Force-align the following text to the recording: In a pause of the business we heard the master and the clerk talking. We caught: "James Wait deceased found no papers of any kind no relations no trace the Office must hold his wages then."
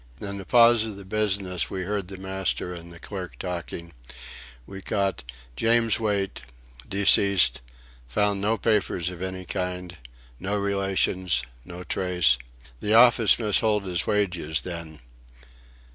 In 0.19 0.41
a 0.41 0.45
pause 0.45 0.83
of 0.83 0.95
the 0.97 1.05
business 1.05 1.69
we 1.69 1.83
heard 1.83 2.07
the 2.07 2.17
master 2.17 2.73
and 2.73 2.91
the 2.91 2.97
clerk 2.97 3.37
talking. 3.37 3.93
We 4.65 4.81
caught: 4.81 5.23
"James 5.55 5.99
Wait 5.99 6.41
deceased 6.89 7.61
found 8.07 8.41
no 8.41 8.57
papers 8.57 9.11
of 9.11 9.21
any 9.21 9.45
kind 9.45 9.97
no 10.39 10.55
relations 10.57 11.43
no 11.63 11.83
trace 11.83 12.39
the 12.79 12.95
Office 12.95 13.37
must 13.37 13.59
hold 13.59 13.85
his 13.85 14.07
wages 14.07 14.61
then." 14.61 15.01